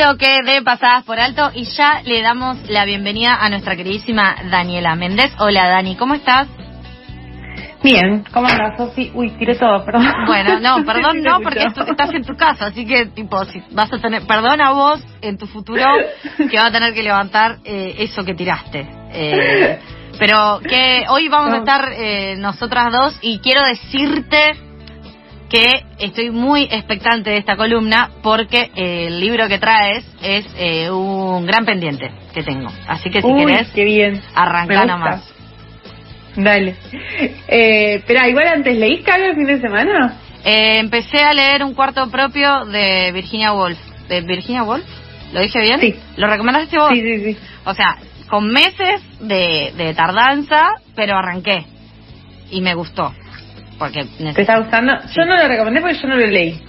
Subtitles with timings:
[0.00, 4.94] Bloque de Pasadas por Alto y ya le damos la bienvenida a nuestra queridísima Daniela
[4.94, 5.30] Méndez.
[5.38, 6.48] Hola Dani, ¿cómo estás?
[7.82, 9.10] Bien, ¿cómo andas, Sofi?
[9.12, 10.06] Uy, tiré todo, perdón.
[10.26, 13.98] Bueno, no, perdón, no, porque estás en tu casa, así que, tipo, si vas a
[13.98, 15.84] tener, perdón a vos en tu futuro
[16.50, 18.88] que va a tener que levantar eh, eso que tiraste.
[19.12, 19.80] Eh,
[20.18, 24.69] pero que hoy vamos a estar eh, nosotras dos y quiero decirte
[25.50, 31.44] que estoy muy expectante de esta columna porque el libro que traes es eh, un
[31.44, 32.70] gran pendiente que tengo.
[32.86, 34.22] Así que si querés, qué bien.
[34.34, 35.34] arranca nomás.
[36.36, 36.76] Dale.
[37.48, 40.16] Eh, pero igual antes, ¿leíste algo el fin de semana?
[40.44, 43.78] Eh, empecé a leer un cuarto propio de Virginia Woolf.
[44.08, 44.86] ¿De Virginia Woolf?
[45.32, 45.80] ¿Lo dije bien?
[45.80, 45.96] Sí.
[46.16, 46.90] ¿Lo recomendaste vos?
[46.92, 47.38] Sí, sí, sí.
[47.64, 47.96] O sea,
[48.28, 51.64] con meses de, de tardanza, pero arranqué.
[52.52, 53.12] Y me gustó
[53.80, 54.92] porque ¿Te está gustando?
[55.16, 56.60] Yo no lo recomendé porque yo no lo leí.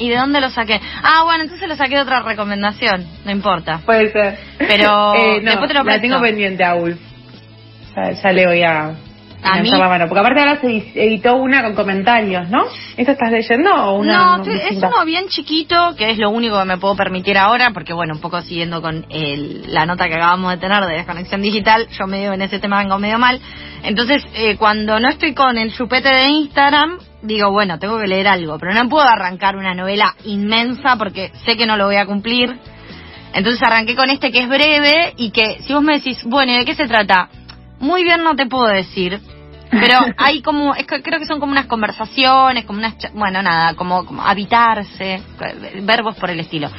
[0.00, 0.80] ¿Y, de dónde lo saqué?
[1.04, 3.80] Ah, bueno, entonces lo saqué de otra recomendación, no importa.
[3.86, 4.38] Puede ser.
[4.58, 6.98] Pero eh, después te lo la tengo pendiente a Ulf.
[7.94, 8.90] Ya, ya le voy a
[9.42, 9.70] ¿A mí?
[9.70, 12.64] porque aparte ahora se editó una con comentarios, ¿no?
[12.96, 14.38] ¿Eso estás leyendo o una?
[14.38, 17.92] No, es uno bien chiquito, que es lo único que me puedo permitir ahora, porque
[17.92, 21.88] bueno, un poco siguiendo con el, la nota que acabamos de tener de desconexión digital,
[21.90, 23.40] yo medio en ese tema vengo medio mal.
[23.84, 28.26] Entonces, eh, cuando no estoy con el chupete de Instagram, digo, bueno, tengo que leer
[28.28, 32.06] algo, pero no puedo arrancar una novela inmensa porque sé que no lo voy a
[32.06, 32.56] cumplir.
[33.34, 36.58] Entonces arranqué con este que es breve y que si vos me decís, bueno, ¿y
[36.58, 37.28] de qué se trata?
[37.78, 39.20] Muy bien no te puedo decir,
[39.70, 43.74] pero hay como, es que creo que son como unas conversaciones, como unas, bueno, nada,
[43.74, 45.22] como, habitarse,
[45.82, 46.70] verbos por el estilo.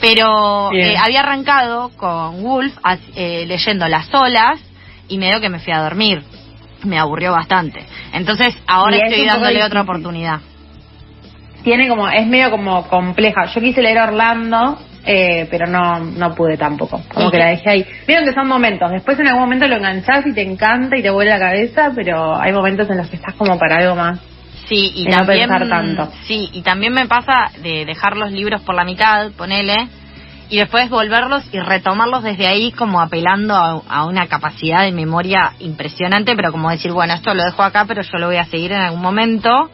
[0.00, 2.74] Pero eh, había arrancado con Wolf
[3.14, 4.60] eh, leyendo las olas
[5.08, 6.22] y medio que me fui a dormir.
[6.84, 7.84] Me aburrió bastante.
[8.12, 10.40] Entonces ahora estoy dándole otra oportunidad.
[11.64, 13.46] Tiene como, es medio como compleja.
[13.46, 17.00] Yo quise leer Orlando eh, pero no, no pude tampoco.
[17.14, 17.86] Como que la dejé ahí.
[18.08, 18.90] Vieron que son momentos.
[18.90, 22.36] Después en algún momento lo enganchás y te encanta y te vuelve la cabeza, pero
[22.36, 24.18] hay momentos en los que estás como para algo más.
[24.68, 26.10] Sí, y, también, tanto.
[26.24, 29.86] Sí, y también me pasa de dejar los libros por la mitad, ponele,
[30.48, 35.52] y después volverlos y retomarlos desde ahí como apelando a, a, una capacidad de memoria
[35.60, 38.72] impresionante, pero como decir, bueno, esto lo dejo acá, pero yo lo voy a seguir
[38.72, 39.70] en algún momento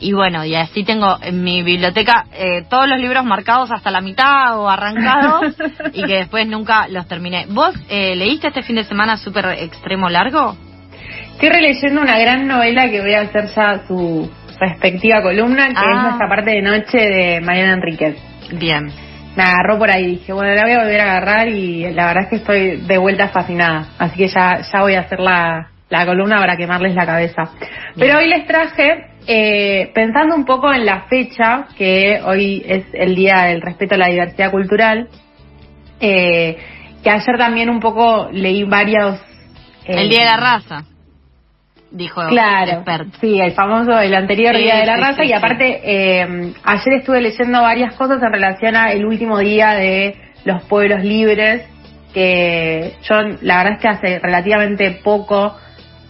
[0.00, 4.00] y bueno, y así tengo en mi biblioteca eh, todos los libros marcados hasta la
[4.00, 5.56] mitad o arrancados
[5.92, 7.46] y que después nunca los terminé.
[7.48, 10.56] ¿Vos eh, leíste este fin de semana súper extremo largo?
[11.32, 15.78] Estoy releyendo una gran novela que voy a hacer ya su respectiva columna, que es
[15.78, 16.02] ah.
[16.04, 18.16] Nuestra parte de noche de Mariana Enríquez.
[18.52, 18.86] Bien.
[19.36, 22.22] Me agarró por ahí, dije, bueno, la voy a volver a agarrar y la verdad
[22.22, 23.88] es que estoy de vuelta fascinada.
[23.98, 27.50] Así que ya, ya voy a hacer la, la columna para quemarles la cabeza.
[27.96, 33.14] Pero hoy les traje eh, pensando un poco en la fecha, que hoy es el
[33.14, 35.08] Día del Respeto a la Diversidad Cultural,
[36.00, 36.56] eh,
[37.02, 39.20] que ayer también un poco leí varios...
[39.84, 40.84] Eh, el Día de la Raza,
[41.90, 42.84] dijo Claro,
[43.20, 47.62] sí, el famoso, el anterior Día de la Raza, y aparte eh, ayer estuve leyendo
[47.62, 51.62] varias cosas en relación al último día de los pueblos libres,
[52.12, 55.56] que yo la verdad es que hace relativamente poco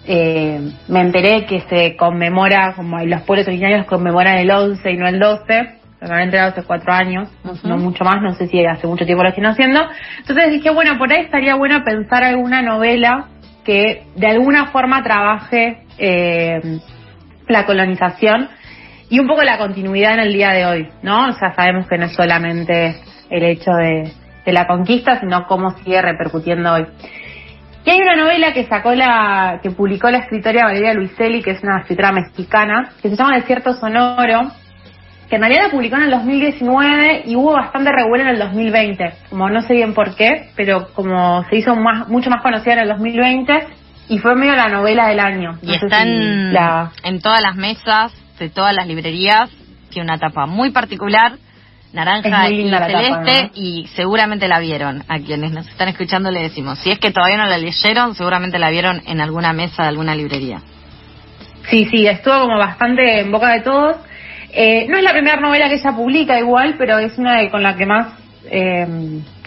[0.06, 5.08] eh, me enteré que se conmemora, como los pueblos originarios conmemoran el 11 y no
[5.08, 7.28] el 12, realmente hace cuatro años,
[7.64, 9.80] no mucho más, no sé si hace mucho tiempo lo están haciendo.
[10.18, 13.26] Entonces dije, bueno, por ahí estaría bueno pensar alguna novela
[13.64, 16.60] que de alguna forma trabaje eh,
[17.48, 18.48] la colonización
[19.10, 21.28] y un poco la continuidad en el día de hoy, ¿no?
[21.28, 22.96] O sea, sabemos que no es solamente
[23.30, 24.12] el hecho de,
[24.44, 26.86] de la conquista, sino cómo sigue repercutiendo hoy.
[27.86, 31.62] Y hay una novela que sacó la, que publicó la escritora Valeria Luiselli, que es
[31.62, 34.50] una escritora mexicana, que se llama Desierto Sonoro,
[35.28, 39.12] que en realidad la publicó en el 2019 y hubo bastante revuelo en el 2020.
[39.30, 42.80] Como no sé bien por qué, pero como se hizo más, mucho más conocida en
[42.80, 43.52] el 2020
[44.08, 45.56] y fue medio la novela del año.
[45.62, 49.48] y está en todas las mesas de todas las librerías,
[49.90, 51.34] tiene una tapa muy particular
[51.92, 55.04] naranja y celeste y seguramente la vieron.
[55.08, 58.58] A quienes nos están escuchando le decimos, si es que todavía no la leyeron, seguramente
[58.58, 60.60] la vieron en alguna mesa de alguna librería.
[61.70, 63.96] Sí, sí, estuvo como bastante en boca de todos.
[64.52, 67.62] Eh, no es la primera novela que ella publica igual, pero es una de, con
[67.62, 68.14] la que más
[68.50, 68.86] eh,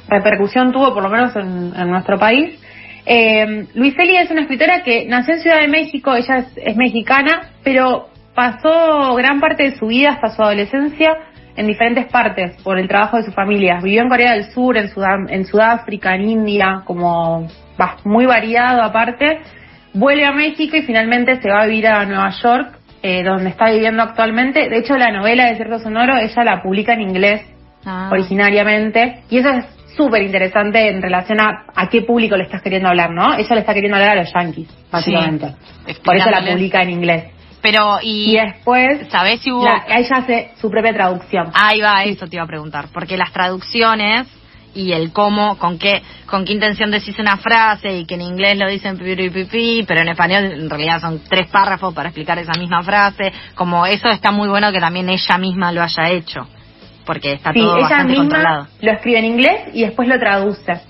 [0.07, 2.59] repercusión tuvo, por lo menos en, nuestro país.
[3.05, 8.09] Eh, Luiseli es una escritora que nació en Ciudad de México, ella es, mexicana, pero
[8.35, 11.17] pasó gran parte de su vida hasta su adolescencia
[11.59, 13.79] en diferentes partes por el trabajo de su familia.
[13.83, 14.89] Vivió en Corea del Sur, en,
[15.27, 17.47] en Sudáfrica, en India, como
[18.05, 19.41] muy variado aparte.
[19.93, 23.71] Vuelve a México y finalmente se va a vivir a Nueva York, eh, donde está
[23.71, 24.69] viviendo actualmente.
[24.69, 27.41] De hecho, la novela de Cierto Sonoro, ella la publica en inglés
[27.85, 28.07] ah.
[28.09, 29.23] originariamente.
[29.29, 29.65] Y eso es
[29.97, 33.33] súper interesante en relación a a qué público le estás queriendo hablar, ¿no?
[33.35, 35.55] Ella le está queriendo hablar a los yankees, básicamente.
[36.05, 37.23] Por eso la publica en inglés.
[37.61, 39.67] Pero, y, después, ¿sabés si hubo...?
[39.87, 41.51] ella hace su propia traducción.
[41.53, 42.87] Ahí va, eso te iba a preguntar.
[42.93, 44.27] Porque las traducciones
[44.73, 48.57] y el cómo, con qué, con qué intención decís una frase y que en inglés
[48.57, 52.83] lo dicen pipi, pero en español en realidad son tres párrafos para explicar esa misma
[52.83, 53.31] frase.
[53.55, 56.47] Como eso está muy bueno que también ella misma lo haya hecho,
[57.05, 58.67] porque está todo ella bastante misma controlado.
[58.81, 60.88] Lo escribe en inglés y después lo traduce.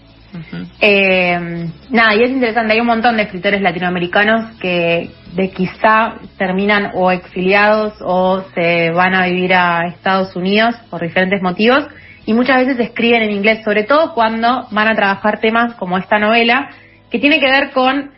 [0.81, 6.91] Eh, nada, y es interesante, hay un montón de escritores latinoamericanos que de quizá terminan
[6.95, 11.85] o exiliados o se van a vivir a Estados Unidos por diferentes motivos
[12.25, 16.19] y muchas veces escriben en inglés, sobre todo cuando van a trabajar temas como esta
[16.19, 16.69] novela,
[17.09, 18.11] que tiene que ver con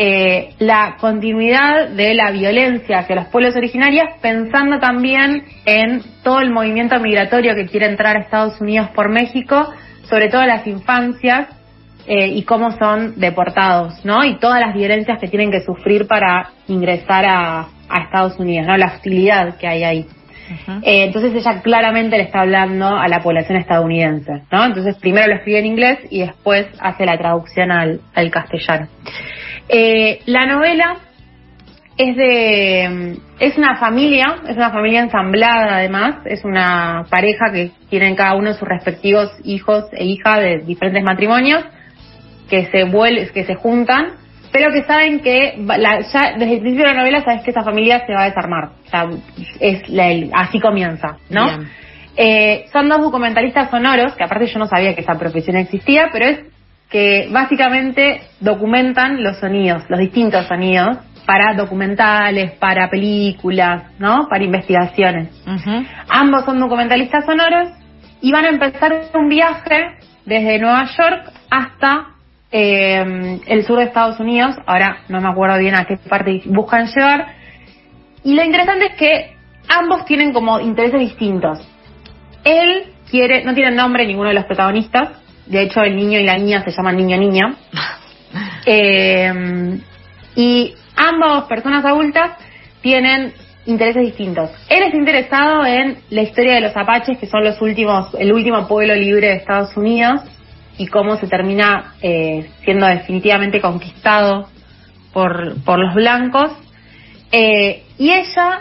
[0.00, 6.50] eh, la continuidad de la violencia hacia los pueblos originarios, pensando también en todo el
[6.50, 9.72] movimiento migratorio que quiere entrar a Estados Unidos por México,
[10.08, 11.48] sobre todo las infancias
[12.06, 14.24] eh, y cómo son deportados, ¿no?
[14.24, 18.76] Y todas las violencias que tienen que sufrir para ingresar a, a Estados Unidos, ¿no?
[18.76, 20.06] La hostilidad que hay ahí.
[20.82, 24.64] Eh, entonces ella claramente le está hablando a la población estadounidense, ¿no?
[24.64, 28.00] Entonces primero lo escribe en inglés y después hace la traducción al,
[28.30, 28.88] castellano.
[29.68, 30.96] Eh, la novela
[31.96, 38.16] es de es una familia, es una familia ensamblada además, es una pareja que tienen
[38.16, 41.64] cada uno sus respectivos hijos e hijas de diferentes matrimonios
[42.48, 44.18] que se vuelven, que se juntan
[44.52, 45.54] pero que saben que
[46.12, 48.70] ya desde el principio de la novela sabes que esa familia se va a desarmar.
[48.86, 49.08] O sea,
[49.60, 49.82] es
[50.32, 51.46] así comienza, ¿no?
[52.16, 56.26] Eh, son dos documentalistas sonoros, que aparte yo no sabía que esa profesión existía, pero
[56.26, 56.40] es
[56.90, 64.28] que básicamente documentan los sonidos, los distintos sonidos, para documentales, para películas, ¿no?
[64.30, 65.28] Para investigaciones.
[66.08, 67.68] Ambos son documentalistas sonoros
[68.22, 72.06] y van a empezar un viaje desde Nueva York hasta
[72.50, 76.86] eh, el sur de Estados Unidos, ahora no me acuerdo bien a qué parte buscan
[76.86, 77.26] llegar,
[78.24, 79.36] y lo interesante es que
[79.68, 81.58] ambos tienen como intereses distintos.
[82.44, 85.10] Él quiere, no tiene nombre ninguno de los protagonistas,
[85.48, 87.56] de hecho el niño y la niña se llaman niño-niña,
[88.66, 89.80] eh,
[90.36, 92.32] y ambos personas adultas
[92.80, 93.32] tienen
[93.66, 94.50] intereses distintos.
[94.68, 98.66] Él es interesado en la historia de los apaches, que son los últimos, el último
[98.66, 100.22] pueblo libre de Estados Unidos,
[100.78, 104.48] y cómo se termina eh, siendo definitivamente conquistado
[105.12, 106.52] por, por los blancos.
[107.32, 108.60] Eh, y ella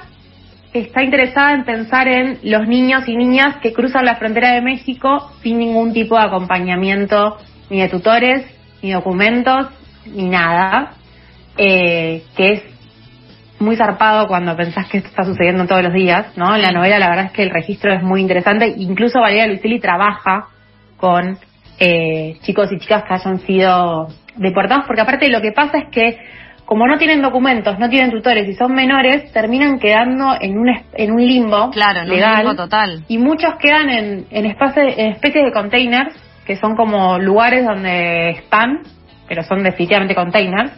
[0.73, 5.31] está interesada en pensar en los niños y niñas que cruzan la frontera de México
[5.41, 7.37] sin ningún tipo de acompañamiento,
[7.69, 8.45] ni de tutores,
[8.81, 9.67] ni documentos,
[10.05, 10.93] ni nada,
[11.57, 12.63] eh, que es
[13.59, 16.55] muy zarpado cuando pensás que esto está sucediendo todos los días, ¿no?
[16.55, 19.79] En la novela la verdad es que el registro es muy interesante, incluso Valeria Luiselli
[19.79, 20.47] trabaja
[20.97, 21.38] con
[21.79, 26.17] eh, chicos y chicas que hayan sido deportados, porque aparte lo que pasa es que
[26.67, 31.12] como no tienen documentos, no tienen tutores y son menores, terminan quedando en un, en
[31.13, 32.57] un limbo claro, legal.
[32.57, 33.05] total.
[33.07, 36.13] Y muchos quedan en, en, en especies de containers,
[36.45, 38.81] que son como lugares donde están,
[39.29, 40.74] pero son definitivamente containers.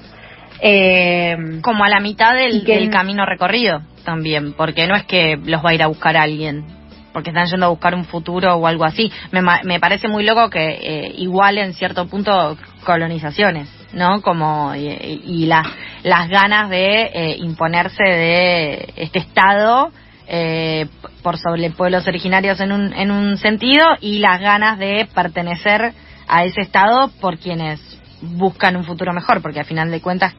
[0.61, 5.65] Eh, como a la mitad del, del camino recorrido también, porque no es que los
[5.65, 6.65] va a ir a buscar alguien,
[7.13, 9.11] porque están yendo a buscar un futuro o algo así.
[9.31, 14.21] Me, me parece muy loco que eh, igual en cierto punto colonizaciones, ¿no?
[14.21, 19.91] Como y, las ganas de eh, imponerse de este Estado
[20.27, 20.87] eh,
[21.23, 25.93] por sobre pueblos originarios en un, en un sentido y las ganas de pertenecer
[26.27, 27.81] a ese Estado por quienes
[28.21, 30.33] buscan un futuro mejor, porque al final de cuentas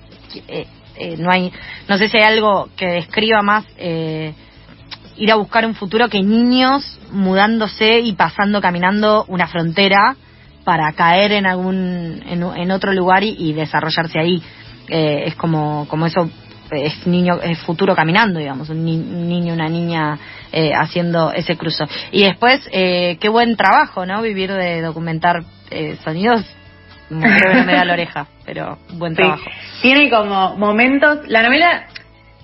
[0.49, 0.67] eh,
[0.97, 1.53] eh, no hay,
[1.89, 4.35] no sé si hay algo que describa más eh,
[5.17, 10.17] ir a buscar un futuro que niños mudándose y pasando, caminando una frontera
[10.71, 14.41] para caer en algún, en, otro lugar y, desarrollarse ahí.
[14.87, 16.31] Eh, es como, como eso
[16.71, 20.17] es niño, es futuro caminando, digamos, un, niño, una niña
[20.53, 21.89] eh, haciendo ese cruzo.
[22.13, 24.23] Y después, eh, qué buen trabajo, ¿no?
[24.23, 26.47] Vivir de documentar eh, sonidos.
[27.09, 29.43] Creo que me da la oreja, pero buen trabajo.
[29.83, 31.89] Tiene como momentos, la novela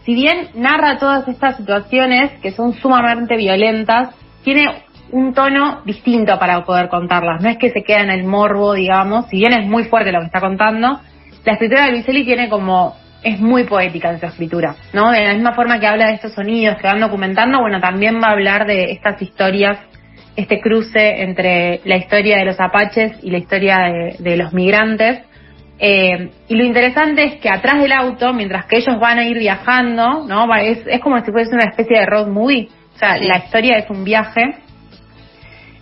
[0.05, 6.65] si bien narra todas estas situaciones que son sumamente violentas, tiene un tono distinto para
[6.65, 7.43] poder contarlas.
[7.43, 10.21] No es que se queda en el morbo, digamos, si bien es muy fuerte lo
[10.21, 11.01] que está contando,
[11.45, 15.11] la escritura de Luiselli tiene como es muy poética en su escritura, ¿no?
[15.11, 18.29] De la misma forma que habla de estos sonidos que van documentando, bueno, también va
[18.29, 19.79] a hablar de estas historias,
[20.37, 23.79] este cruce entre la historia de los apaches y la historia
[24.19, 25.23] de, los migrantes.
[25.79, 29.39] Eh, y lo interesante es que atrás del auto, mientras que ellos van a ir
[29.39, 30.55] viajando, ¿no?
[30.55, 32.69] Es, es como si fuese una especie de road movie.
[32.95, 34.57] O sea, la historia es un viaje.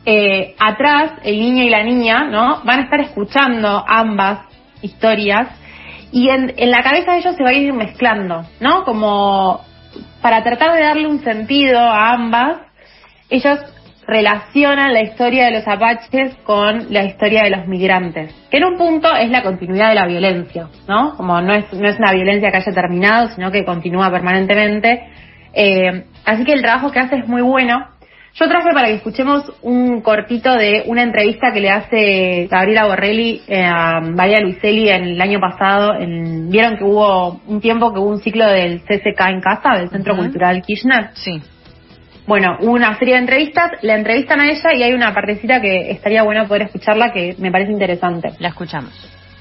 [0.07, 2.61] Eh, atrás, el niño y la niña, ¿no?
[2.65, 4.41] Van a estar escuchando ambas
[4.83, 5.49] historias
[6.13, 8.85] y en, en la cabeza de ellos se va a ir mezclando, ¿no?
[8.85, 9.61] Como
[10.21, 12.59] para tratar de darle un sentido a ambas,
[13.31, 13.59] ellos
[14.07, 18.77] relacionan la historia de los apaches con la historia de los migrantes, que en un
[18.77, 21.17] punto es la continuidad de la violencia, ¿no?
[21.17, 25.09] Como no es, no es una violencia que haya terminado, sino que continúa permanentemente.
[25.53, 27.87] Eh, así que el trabajo que hace es muy bueno.
[28.37, 33.43] Yo traje para que escuchemos un cortito de una entrevista que le hace Gabriela Borrelli
[33.47, 35.95] eh, a María Luiselli en el año pasado.
[35.95, 39.89] En, Vieron que hubo un tiempo que hubo un ciclo del CCK en casa, del
[39.89, 41.11] Centro Cultural Kirchner.
[41.15, 41.41] Sí.
[42.27, 45.93] Bueno, hubo una serie de entrevistas, la entrevistan a ella y hay una partecita que
[45.93, 48.33] estaría bueno poder escucharla que me parece interesante.
[48.41, 48.93] La escuchamos.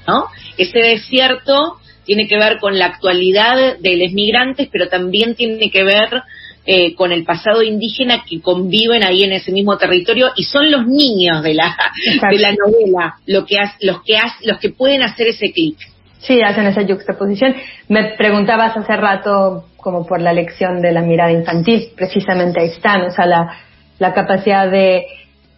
[0.06, 0.26] ¿No?
[0.56, 5.82] Ese desierto tiene que ver con la actualidad de los migrantes, pero también tiene que
[5.82, 6.22] ver
[6.66, 10.86] eh, con el pasado indígena que conviven ahí en ese mismo territorio y son los
[10.86, 11.76] niños de la,
[12.30, 15.76] de la novela lo que los, que los que pueden hacer ese clic.
[16.20, 17.54] Sí, hacen esa juxtaposición.
[17.88, 23.02] Me preguntabas hace rato como por la lección de la mirada infantil, precisamente ahí están,
[23.02, 23.58] o sea, la,
[23.98, 25.04] la capacidad de,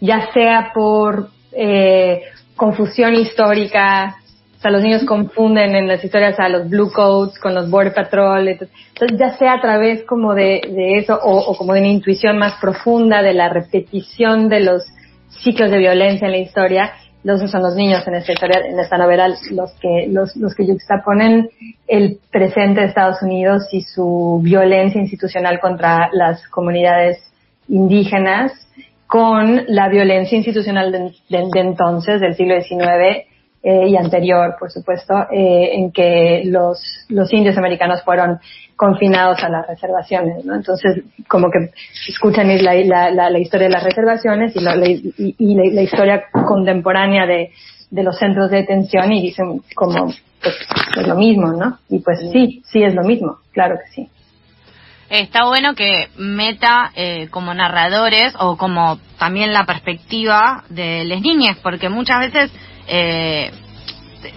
[0.01, 2.23] ya sea por eh,
[2.57, 4.17] confusión histórica,
[4.57, 7.93] o sea, los niños confunden en las historias a los Blue Coats con los Border
[7.93, 8.49] Patrol.
[8.49, 12.55] Entonces, ya sea a través como de, de eso o, como de una intuición más
[12.59, 14.87] profunda de la repetición de los
[15.43, 18.97] ciclos de violencia en la historia, los son los niños en esta historia, en esta
[18.97, 21.51] novela, los que, los, los que juxtaponen
[21.87, 27.19] el presente de Estados Unidos y su violencia institucional contra las comunidades
[27.69, 28.53] indígenas
[29.07, 33.27] con la violencia institucional de, de entonces, del siglo XIX,
[33.69, 38.39] eh, y anterior, por supuesto, eh, en que los, los indios americanos fueron
[38.77, 40.55] confinados a las reservaciones, ¿no?
[40.55, 41.71] Entonces, como que
[42.09, 42.75] escuchan la,
[43.11, 47.51] la, la, historia de las reservaciones y, la, y, la, historia contemporánea de,
[47.91, 50.55] de los centros de detención y dicen como, pues,
[51.01, 51.77] es lo mismo, ¿no?
[51.89, 54.09] Y pues sí, sí es lo mismo, claro que sí.
[55.11, 61.59] Está bueno que meta eh, como narradores o como también la perspectiva de las niñas,
[61.65, 62.53] porque muchas veces
[62.87, 63.51] eh,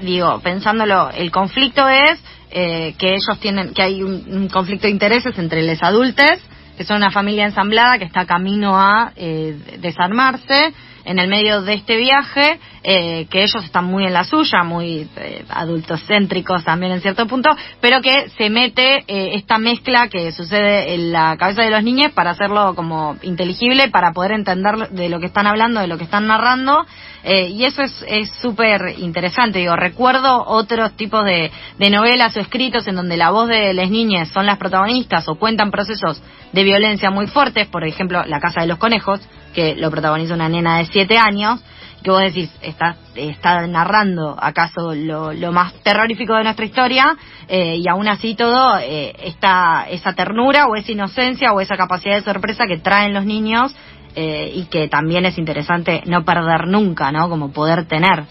[0.01, 2.19] digo, pensándolo, el conflicto es
[2.51, 6.31] eh, que ellos tienen, que hay un, conflicto de intereses entre los adultos,
[6.77, 10.73] que son una familia ensamblada que está camino a eh, desarmarse
[11.09, 15.07] en el medio de este viaje, eh, que ellos están muy en la suya, muy
[15.17, 17.49] eh, adultos céntricos también en cierto punto,
[17.81, 22.11] pero que se mete eh, esta mezcla que sucede en la cabeza de los niños
[22.11, 26.03] para hacerlo como inteligible, para poder entender de lo que están hablando, de lo que
[26.03, 26.85] están narrando,
[27.21, 29.59] y eso es súper interesante.
[29.59, 33.89] Digo, recuerdo otros tipos de, de novelas o escritos en donde la voz de las
[33.89, 36.23] niñas son las protagonistas o cuentan procesos
[36.53, 39.19] de violencia muy fuertes, por ejemplo, La Casa de los Conejos,
[39.53, 41.63] que lo protagoniza una nena de siete años,
[42.03, 47.15] que vos decís, está, está narrando acaso lo, lo más terrorífico de nuestra historia,
[47.47, 52.15] eh, y aún así todo, eh, está esa ternura o esa inocencia o esa capacidad
[52.15, 53.73] de sorpresa que traen los niños
[54.15, 57.29] eh, y que también es interesante no perder nunca, ¿no?
[57.29, 58.25] Como poder tener.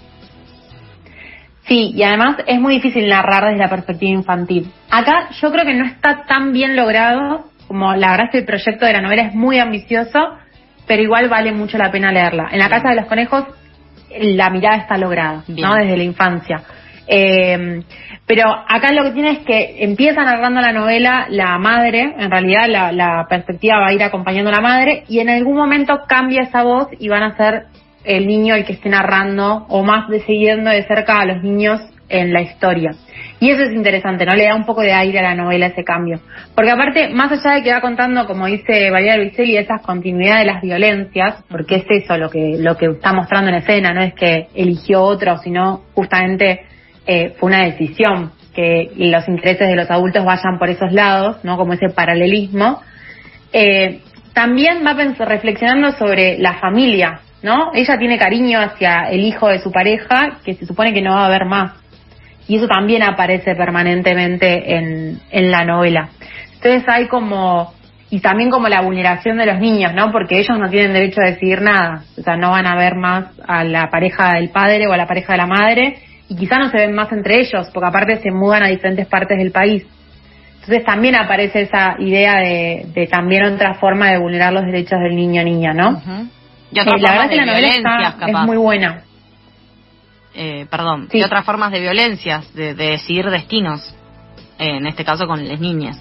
[1.67, 4.71] Sí, y además es muy difícil narrar desde la perspectiva infantil.
[4.91, 8.47] Acá yo creo que no está tan bien logrado como la verdad es que el
[8.47, 10.19] proyecto de la novela es muy ambicioso,
[10.89, 12.49] pero igual vale mucho la pena leerla.
[12.51, 13.45] En la Casa de los Conejos
[14.19, 15.75] la mirada está lograda, ¿no?
[15.75, 16.63] Desde la infancia.
[17.07, 17.83] Eh,
[18.27, 22.67] pero acá lo que tiene es que empieza narrando la novela la madre, en realidad
[22.69, 26.43] la, la, perspectiva va a ir acompañando a la madre y en algún momento cambia
[26.43, 27.65] esa voz y van a ser
[28.05, 31.81] el niño el que esté narrando o más de siguiendo de cerca a los niños
[32.09, 32.91] en la historia.
[33.41, 34.35] Y eso es interesante, ¿no?
[34.35, 36.21] Le da un poco de aire a la novela ese cambio.
[36.55, 40.53] Porque aparte, más allá de que va contando, como dice María Luiselli, esas continuidades de
[40.53, 44.15] las violencias, porque es eso lo que, lo que está mostrando en escena, no es
[44.15, 46.63] que eligió otro, sino justamente
[47.07, 51.57] eh, fue una decisión que los intereses de los adultos vayan por esos lados, ¿no?
[51.57, 52.83] Como ese paralelismo.
[53.53, 54.01] Eh,
[54.33, 57.71] también va reflexionando sobre la familia, ¿no?
[57.73, 61.23] Ella tiene cariño hacia el hijo de su pareja, que se supone que no va
[61.23, 61.73] a haber más
[62.49, 66.09] y eso también aparece permanentemente en, en la novela.
[66.55, 67.75] Entonces hay como,
[68.11, 70.11] y también como la vulneración de los niños, ¿no?
[70.11, 72.05] Porque ellos no tienen derecho a decidir nada.
[72.19, 75.07] O sea, no van a ver más a la pareja del padre o a la
[75.07, 78.31] pareja de la madre, y quizá no se ven más entre ellos, porque aparte se
[78.31, 79.87] mudan a diferentes partes del país.
[80.61, 85.43] Entonces también aparece esa idea de, también otra forma de vulnerar los derechos del niño
[85.43, 86.03] niña, ¿no?
[86.71, 87.69] y eh, la verdad que la novela
[88.27, 89.03] es muy buena.
[90.41, 93.93] Eh, perdón, y otras formas de violencias, de, decidir destinos,
[94.57, 96.01] en este caso con las niñas.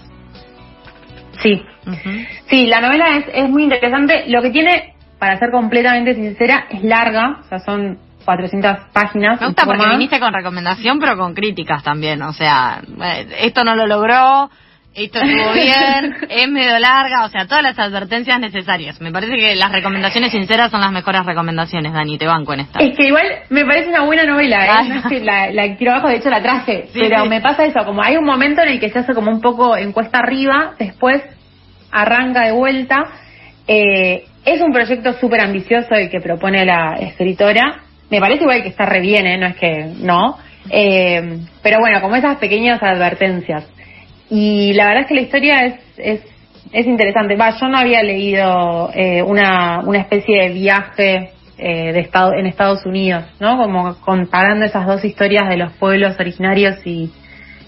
[1.41, 1.59] Sí,
[2.47, 4.25] sí, la novela es, es muy interesante.
[4.27, 9.41] Lo que tiene, para ser completamente sincera, es larga, o sea, son 400 páginas.
[9.41, 12.21] Me gusta porque viniste con recomendación, pero con críticas también.
[12.21, 14.51] O sea, eh, esto no lo logró,
[14.97, 18.99] esto estuvo bien, es medio larga, o sea, todas las advertencias necesarias.
[18.99, 22.79] Me parece que las recomendaciones sinceras son las mejores recomendaciones, Dani, te banco en esta.
[22.79, 24.89] Es que igual me parece una buena novela, ¿eh?
[24.89, 27.85] no es que la, la tiro abajo, de hecho la traje, pero me pasa eso,
[27.85, 30.73] como hay un momento en el que se hace como un poco en cuesta arriba,
[30.79, 31.21] después
[31.91, 33.05] arranca de vuelta.
[33.67, 37.81] Eh, es un proyecto súper ambicioso el que propone la escritora.
[38.09, 39.37] Me parece igual que está re bien, ¿eh?
[39.37, 40.37] no es que no.
[40.69, 43.65] Eh, pero bueno, como esas pequeñas advertencias.
[44.29, 46.21] Y la verdad es que la historia es, es,
[46.71, 47.35] es interesante.
[47.35, 52.45] Va, yo no había leído eh, una, una especie de viaje eh, de estado, en
[52.45, 53.57] Estados Unidos, ¿no?
[53.57, 57.09] Como comparando esas dos historias de los pueblos originarios y,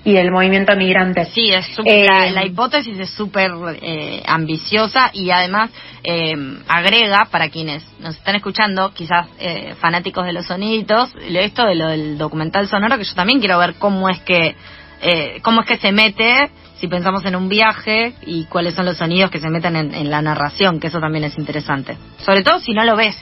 [0.04, 1.26] y del movimiento migrante.
[1.26, 3.52] Sí, es eh, la, hipótesis es súper
[3.82, 5.72] eh, ambiciosa y además
[6.04, 6.36] eh,
[6.68, 11.90] agrega para quienes nos están escuchando, quizás eh, fanáticos de los soniditos, esto de lo
[11.90, 14.56] del documental sonoro, que yo también quiero ver cómo es que
[15.02, 18.98] eh, cómo es que se mete, si pensamos en un viaje, y cuáles son los
[18.98, 21.98] sonidos que se meten en, la narración, que eso también es interesante.
[22.20, 23.18] Sobre todo si no lo ves.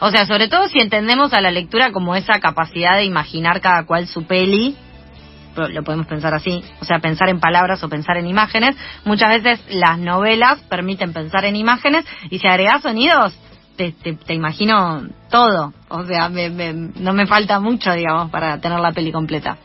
[0.00, 3.84] O sea, sobre todo si entendemos a la lectura como esa capacidad de imaginar cada
[3.84, 4.76] cual su peli,
[5.56, 8.76] lo podemos pensar así, o sea, pensar en palabras o pensar en imágenes.
[9.04, 13.36] Muchas veces las novelas permiten pensar en imágenes y si agregas sonidos,
[13.76, 15.72] te, te, imagino todo.
[15.88, 19.56] O sea, no me falta mucho, digamos, para tener la peli completa.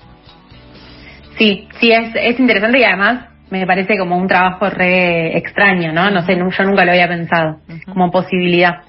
[1.37, 6.09] Sí, sí, es, es interesante y además me parece como un trabajo re extraño, ¿no?
[6.09, 8.81] No sé, yo nunca lo había pensado como posibilidad.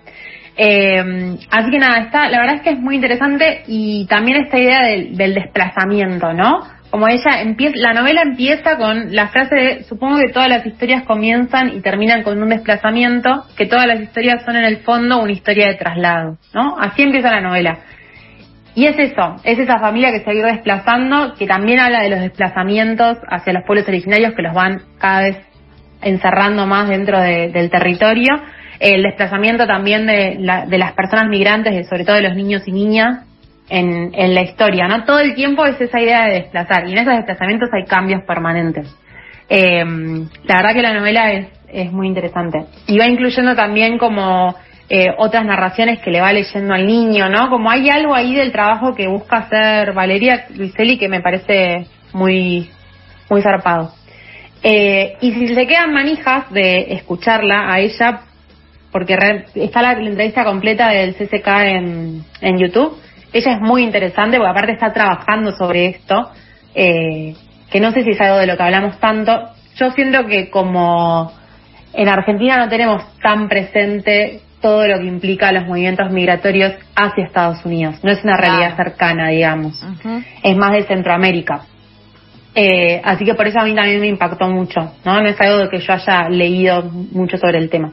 [0.57, 4.59] Eh, así que nada, está, la verdad es que es muy interesante y también esta
[4.59, 6.61] idea del, del desplazamiento, ¿no?
[6.91, 11.03] Como ella empieza, la novela empieza con la frase de, supongo que todas las historias
[11.03, 15.33] comienzan y terminan con un desplazamiento, que todas las historias son en el fondo una
[15.33, 16.77] historia de traslado, ¿no?
[16.79, 17.81] Así empieza la novela.
[18.75, 22.11] Y es eso, es esa familia que se ha ido desplazando, que también habla de
[22.11, 25.37] los desplazamientos hacia los pueblos originarios que los van cada vez
[26.03, 28.35] encerrando más dentro del territorio.
[28.81, 33.25] El desplazamiento también de, las personas migrantes, sobre todo de los niños y niñas,
[33.69, 35.05] en, la historia, ¿no?
[35.05, 38.95] Todo el tiempo es esa idea de desplazar, y en esos desplazamientos hay cambios permanentes.
[39.49, 39.85] Eh,
[40.45, 42.67] la verdad que la novela es, es muy interesante.
[42.89, 44.55] Y va incluyendo también como
[44.88, 47.49] eh, otras narraciones que le va leyendo al niño, ¿no?
[47.49, 52.70] Como hay algo ahí del trabajo que busca hacer Valeria Luiselli que me parece muy,
[53.31, 53.92] muy zarpado.
[54.62, 58.20] Eh, y si se quedan manijas de escucharla a ella,
[58.92, 59.16] porque
[59.55, 62.99] está la, entrevista completa del CCK en, en YouTube,
[63.35, 66.31] ella es muy interesante porque aparte está trabajando sobre esto,
[66.75, 67.35] eh,
[67.70, 69.51] que no sé si es algo de lo que hablamos tanto.
[69.77, 71.33] Yo siento que como
[71.92, 77.62] en Argentina no tenemos tan presente todo lo que implica los movimientos migratorios hacia Estados
[77.66, 78.03] Unidos.
[78.03, 79.87] No es una realidad cercana, digamos.
[80.42, 81.66] Es más de Centroamérica.
[82.55, 85.20] Eh, así que por eso a mí también me impactó mucho, ¿no?
[85.20, 87.92] No es algo que yo haya leído mucho sobre el tema.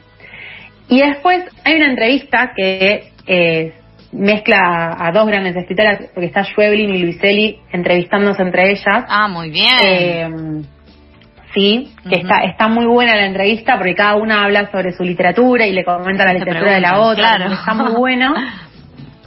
[0.88, 3.74] Y después hay una entrevista que eh,
[4.14, 9.04] mezcla a dos grandes escritoras, porque está Schweblin y Luiselli entrevistándose entre ellas.
[9.10, 9.76] Ah, muy bien.
[9.84, 10.30] Eh,
[11.54, 15.66] sí, que está, está muy buena la entrevista porque cada una habla sobre su literatura
[15.66, 18.34] y le comenta la literatura de la otra, está muy bueno.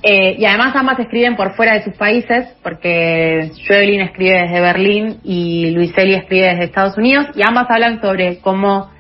[0.07, 5.21] Eh, y además ambas escriben por fuera de sus países, porque Schweblin escribe desde Berlín
[5.25, 8.91] y Luiselli escribe desde Estados Unidos, y ambas hablan sobre cómo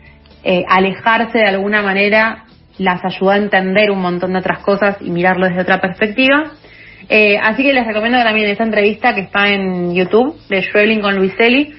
[0.42, 2.44] eh, alejarse de alguna manera
[2.78, 6.52] las ayudó a entender un montón de otras cosas y mirarlo desde otra perspectiva.
[7.10, 11.16] Eh, así que les recomiendo también esa entrevista que está en YouTube de Schweblin con
[11.16, 11.74] Luiselli,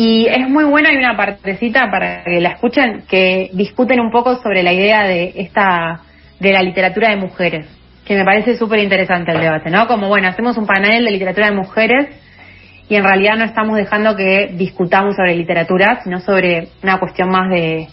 [0.00, 4.36] y es muy buena, hay una partecita para que la escuchen, que discuten un poco
[4.36, 6.02] sobre la idea de esta,
[6.38, 7.66] de la literatura de mujeres,
[8.04, 9.88] que me parece súper interesante el debate, ¿no?
[9.88, 12.10] Como, bueno, hacemos un panel de literatura de mujeres
[12.88, 17.50] y en realidad no estamos dejando que discutamos sobre literatura, sino sobre una cuestión más
[17.50, 17.88] de,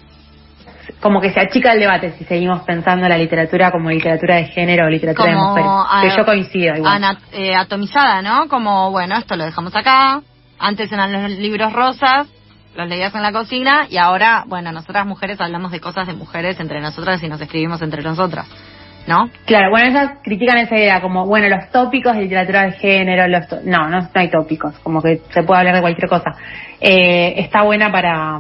[1.02, 4.86] como que se achica el debate si seguimos pensando la literatura como literatura de género
[4.86, 5.72] o literatura de mujeres.
[6.04, 7.18] que yo coincido igual.
[7.34, 8.48] Eh, atomizada, ¿no?
[8.48, 10.22] Como, bueno, esto lo dejamos acá,
[10.60, 12.28] antes eran los libros rosas,
[12.76, 16.60] los leías en la cocina y ahora, bueno, nosotras mujeres hablamos de cosas de mujeres
[16.60, 18.48] entre nosotras y nos escribimos entre nosotras.
[19.08, 19.30] ¿No?
[19.46, 23.64] Claro, bueno, ellas critican esa idea, como, bueno, los tópicos de literatura de género, los
[23.64, 26.32] no, no, no hay tópicos, como que se puede hablar de cualquier cosa.
[26.82, 28.40] Eh, está buena para,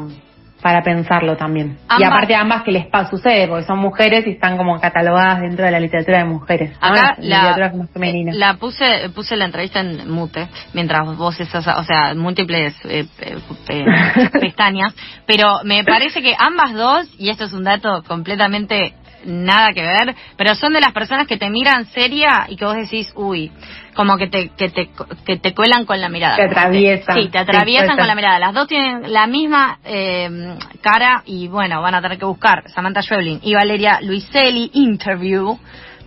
[0.65, 1.77] para pensarlo también.
[1.99, 5.69] Y aparte ambas que les sucede, porque son mujeres y están como catalogadas dentro de
[5.69, 6.71] la literatura de mujeres.
[6.81, 6.87] ¿no?
[6.87, 8.31] Acá la, literatura como femenina.
[8.33, 13.37] la puse puse la entrevista en mute mientras vos estás, o sea, múltiples eh, eh,
[13.69, 14.95] eh, pestañas,
[15.27, 20.15] pero me parece que ambas dos y esto es un dato completamente nada que ver,
[20.37, 23.51] pero son de las personas que te miran seria y que vos decís, uy,
[23.95, 24.89] como que te que te
[25.25, 26.35] que te cuelan con la mirada.
[26.35, 27.15] Te atraviesan.
[27.15, 28.39] Sí, te atraviesan con la mirada.
[28.39, 33.01] Las dos tienen la misma eh, cara y bueno, van a tener que buscar Samantha
[33.01, 35.57] Schweblin y Valeria Luiselli interview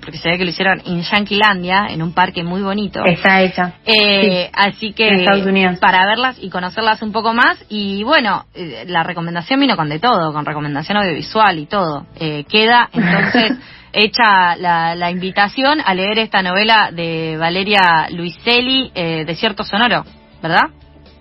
[0.00, 3.04] porque se ve que lo hicieron en Yanquilandia, en un parque muy bonito.
[3.04, 3.74] Está hecha.
[3.84, 5.78] Eh, Así que en Estados Unidos.
[5.78, 9.98] para verlas y conocerlas un poco más y bueno, eh, la recomendación vino con de
[9.98, 12.06] todo, con recomendación audiovisual y todo.
[12.18, 13.58] Eh, queda entonces
[13.92, 20.04] hecha la, la invitación a leer esta novela de Valeria Luiselli, eh, Desierto Sonoro,
[20.42, 20.70] ¿verdad?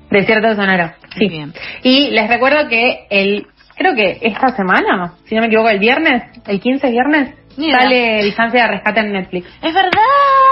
[0.09, 0.91] Desierto sonoro.
[1.17, 1.27] Sí.
[1.27, 1.53] Bien.
[1.83, 6.23] Y les recuerdo que el, creo que esta semana, si no me equivoco, el viernes,
[6.45, 7.33] el 15 viernes,
[7.65, 7.79] Idea.
[7.79, 9.47] sale Distancia de Rescate en Netflix.
[9.61, 9.91] Es verdad.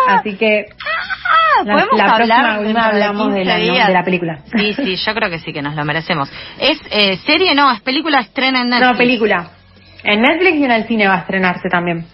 [0.08, 3.46] Así que Ah, la, podemos la hablar próxima hablamos de 15
[3.78, 4.40] la, de la película.
[4.56, 6.30] Sí, sí, yo creo que sí que nos lo merecemos.
[6.60, 7.56] ¿Es eh, serie?
[7.56, 8.92] No, es película estrena en Netflix.
[8.92, 9.48] No, película.
[10.04, 12.06] En Netflix y en el cine va a estrenarse también.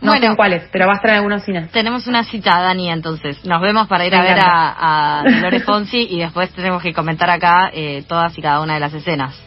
[0.00, 0.20] No Bueno.
[0.20, 1.70] sé en cuáles, pero va a estar en algunos cines.
[1.72, 3.44] Tenemos una cita, Dani, entonces.
[3.44, 7.28] Nos vemos para ir a ver a, a Dolores Fonsi y después tenemos que comentar
[7.30, 9.40] acá eh, todas y cada una de las escenas.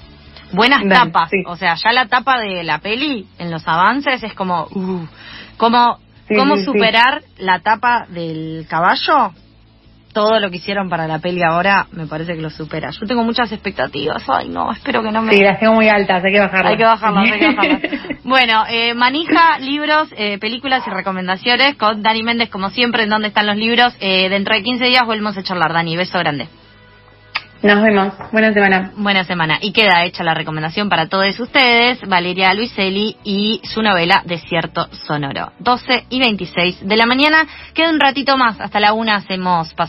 [0.54, 1.30] Buenas Dale, tapas.
[1.30, 1.44] sí.
[1.48, 4.68] O sea, ya la tapa de la peli en los avances es como...
[4.72, 5.06] Uh,
[5.58, 6.64] ¿Cómo, Sí, cómo sí.
[6.64, 9.32] superar la tapa del caballo?
[10.14, 12.90] Todo lo que hicieron para la peli ahora me parece que lo supera.
[12.92, 14.24] Yo tengo muchas expectativas.
[14.28, 15.34] Ay, no, espero que no me...
[15.34, 16.72] Sí, las tengo muy altas, hay que bajarlas.
[16.72, 17.82] Hay que bajarlas, hay que bajarlas.
[18.24, 23.30] Bueno, eh, manija, libros, eh, películas y recomendaciones con Dani Méndez, como siempre, en dónde
[23.30, 23.94] están los libros.
[24.00, 25.98] Eh, dentro de 15 días volvemos a charlar, Dani.
[25.98, 26.48] Beso grande.
[27.64, 28.14] Nos vemos.
[28.32, 28.92] Buena semana.
[28.96, 29.60] Buena semana.
[29.62, 35.52] Y queda hecha la recomendación para todos ustedes, Valeria Luiselli y su novela Desierto Sonoro.
[35.60, 37.46] 12 y 26 de la mañana.
[37.76, 39.76] Queda un ratito más, hasta la una hacemos